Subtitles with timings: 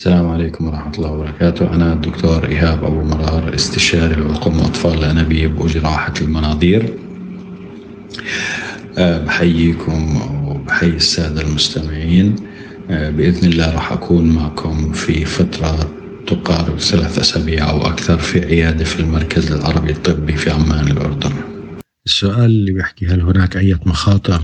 [0.00, 1.74] السلام عليكم ورحمة الله وبركاته.
[1.74, 6.94] أنا الدكتور إيهاب أبو مرار استشاري العقم وأطفال الأنابيب وجراحة المناظير.
[8.98, 12.36] أه بحييكم وبحيي السادة المستمعين.
[12.90, 15.90] أه بإذن الله راح أكون معكم في فترة
[16.26, 21.32] تقارب ثلاث أسابيع أو أكثر في عيادة في المركز العربي الطبي في عمان الأردن.
[22.06, 24.42] السؤال اللي بيحكي هل هناك أي مخاطر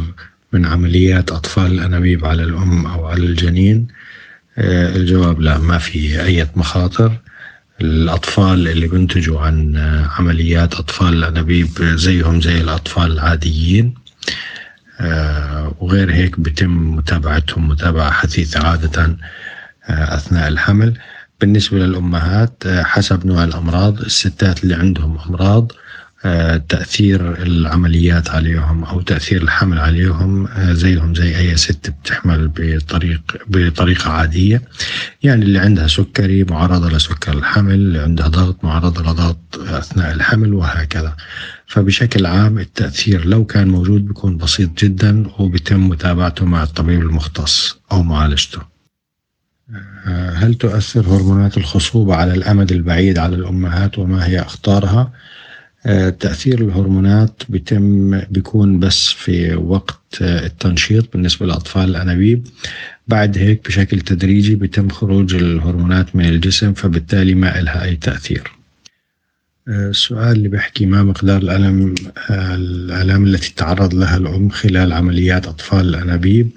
[0.53, 4.06] من عمليات أطفال الأنابيب على الأم أو على الجنين؟ آه،
[4.59, 7.13] الجواب لا ما في أي مخاطر.
[7.81, 9.77] الأطفال اللي بينتجوا عن
[10.19, 13.95] عمليات أطفال الأنابيب زيهم زي الأطفال العاديين.
[15.01, 19.03] آه، وغير هيك بتم متابعتهم متابعة حثيثة عادة
[19.89, 20.99] آه، أثناء الحمل.
[21.41, 25.73] بالنسبة للأمهات حسب نوع الأمراض الستات اللي عندهم أمراض
[26.69, 34.11] تأثير العمليات عليهم أو تأثير الحمل عليهم آه، زيهم زي أي ست بتحمل بطريق بطريقة
[34.11, 34.63] عادية.
[35.23, 41.17] يعني اللي عندها سكري معرضة لسكر الحمل اللي عندها ضغط معرضة لضغط أثناء الحمل وهكذا.
[41.67, 48.03] فبشكل عام التأثير لو كان موجود بيكون بسيط جدا وبيتم متابعته مع الطبيب المختص أو
[48.03, 48.61] معالجته
[50.07, 55.13] آه، هل تؤثر هرمونات الخصوبة على الأمد البعيد على الأمهات وما هي أخطارها؟
[55.87, 62.47] آه، تأثير الهرمونات بيتم بيكون بس في وقت آه، التنشيط بالنسبة لأطفال الأنابيب.
[63.09, 68.53] بعد هيك بشكل تدريجي بيتم خروج الهرمونات من الجسم فبالتالي ما إلها أي تأثير.
[69.69, 71.95] آه، السؤال اللي بيحكي ما مقدار الألم
[72.31, 76.51] الآلام التي تعرض لها الأم خلال عمليات أطفال الأنابيب؟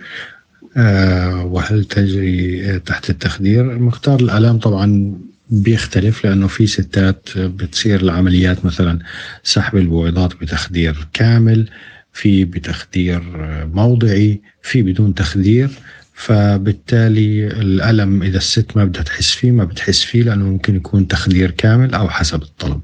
[1.45, 5.13] وهل تجري تحت التخدير؟ مقدار الآلام طبعا
[5.49, 8.99] بيختلف لأنه في ستات بتصير العمليات مثلا
[9.43, 11.69] سحب البويضات بتخدير كامل
[12.13, 13.21] في بتخدير
[13.65, 15.69] موضعي في بدون تخدير
[16.13, 21.51] فبالتالي الألم إذا الست ما بدها تحس فيه ما بتحس فيه لأنه ممكن يكون تخدير
[21.51, 22.81] كامل أو حسب الطلب.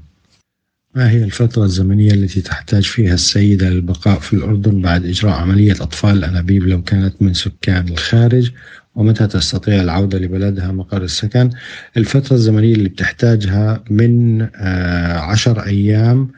[0.96, 6.18] ما هي الفترة الزمنية التي تحتاج فيها السيدة للبقاء في الأردن بعد إجراء عملية أطفال
[6.18, 8.50] الأنابيب لو كانت من سكان الخارج؟
[8.94, 11.50] ومتى تستطيع العودة لبلدها مقر السكن؟
[11.96, 16.30] الفترة الزمنية اللي بتحتاجها من آه، عشر أيام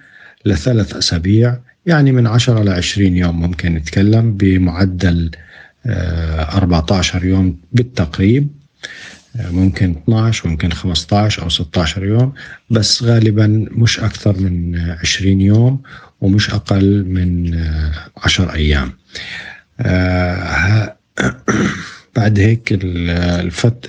[0.47, 5.31] لثلاث أسابيع يعني من عشرة لعشرين يوم ممكن نتكلم بمعدل
[5.87, 8.49] 14 آه، يوم بالتقريب.
[9.35, 12.33] ممكن 12 ممكن 15 أو 16 يوم
[12.71, 15.83] بس غالبا مش أكثر من 20 يوم
[16.21, 17.59] ومش أقل من
[18.17, 18.93] 10 أيام
[22.17, 23.89] بعد هيك الفت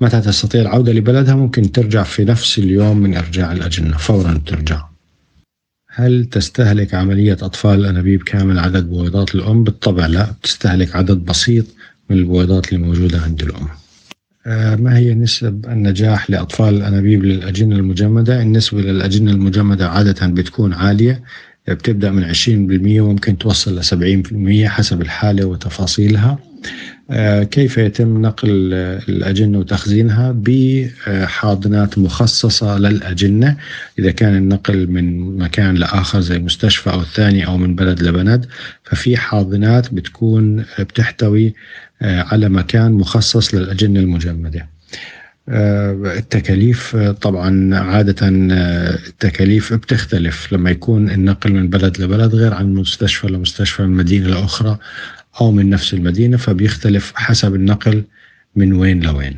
[0.00, 4.90] متى تستطيع العودة لبلدها ممكن ترجع في نفس اليوم من إرجاع الأجنة فورا ترجع
[5.92, 11.66] هل تستهلك عملية أطفال الأنابيب كامل عدد بويضات الأم؟ بالطبع لا تستهلك عدد بسيط
[12.10, 13.68] من البويضات اللي موجودة عند الأم
[14.46, 21.22] آه، ما هي نسب النجاح لأطفال الأنابيب للأجنة المجمدة؟ النسبة للأجنة المجمدة عادة بتكون عالية
[21.68, 23.84] بتبدأ من 20% وممكن توصل ل
[24.64, 26.38] 70% حسب الحالة وتفاصيلها
[27.50, 28.48] كيف يتم نقل
[29.08, 33.56] الأجنة وتخزينها بحاضنات مخصصة للأجنة؟
[33.98, 38.46] إذا كان النقل من مكان لآخر زي مستشفى أو الثاني أو من بلد لبلد
[38.84, 41.54] ففي حاضنات بتكون بتحتوي
[42.02, 44.68] آه، على مكان مخصص للأجنة المجمدة.
[45.48, 50.52] آه، التكاليف طبعا عادة التكاليف بتختلف.
[50.52, 54.78] لما يكون النقل من بلد لبلد غير عن مستشفى لمستشفى من مدينة لأخرى
[55.40, 58.04] أو من نفس المدينة فبيختلف حسب النقل
[58.56, 59.36] من وين لوين.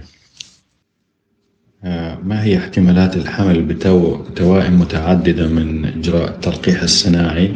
[1.85, 7.53] آه، ما هي احتمالات الحمل بتوائم متعددة من إجراء التلقيح الصناعي؟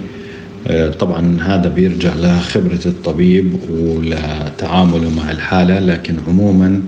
[0.67, 6.83] آه، طبعا هذا بيرجع لخبرة الطبيب ولتعامله مع الحالة لكن عموما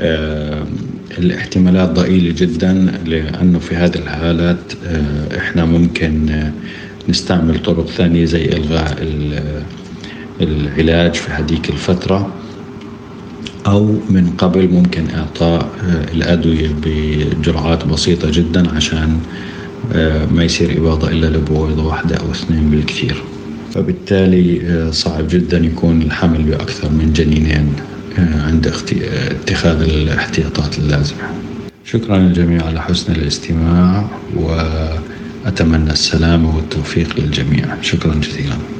[0.00, 0.66] آه،
[1.18, 2.72] الاحتمالات ضئيلة جدا
[3.06, 4.72] لأنه في هذه الحالات
[5.36, 6.44] إحنا ممكن
[7.08, 8.96] نستعمل طرق ثانية زي إلغاء
[10.40, 12.28] العلاج في هذيك الفترة
[13.66, 19.18] أو من قبل ممكن إعطاء آه، الأدوية بجرعات بسيطة جدا عشان
[19.92, 23.22] آه، ما يصير إباضة إلا لبويضة واحدة أو اثنين بالكثير.
[23.74, 27.72] فبالتالي آه، صعب جدا يكون الحمل بأكثر من جنينين
[28.18, 28.72] عند
[29.30, 31.18] اتخاذ الاحتياطات اللازمة.
[31.84, 34.04] شكرا للجميع على حسن الاستماع
[34.36, 37.66] وأتمنى السلامة والتوفيق للجميع.
[37.82, 38.77] شكرا جزيلا.